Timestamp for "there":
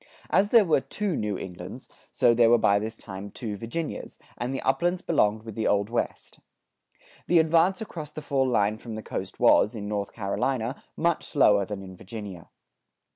0.49-0.65, 2.33-2.49